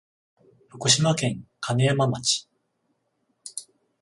[0.69, 2.49] 福島県金山町